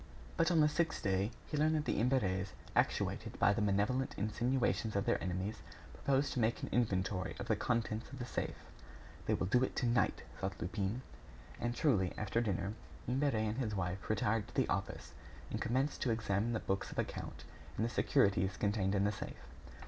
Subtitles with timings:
[0.35, 4.95] But on the sixth day, he learned that the Imberts, actuated by the malevolent insinuations
[4.95, 5.61] of their enemies,
[5.93, 8.65] proposed to make an inventory of the contents of the safe.
[9.27, 11.03] "They will do it to night," thought Lupin.
[11.59, 12.73] And truly, after dinner,
[13.07, 15.13] Imbert and his wife retired to the office
[15.51, 17.43] and commenced to examine the books of account
[17.77, 19.45] and the securities contained in the safe.